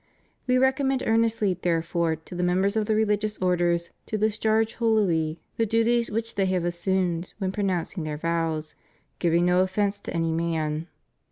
[0.47, 5.37] We recommend earnestly, therefore, to the members of the religious orders to dis charge hohly
[5.57, 8.73] the duties which they have assumed when pronouncing their vows,
[9.19, 10.87] "giving no offense to any man."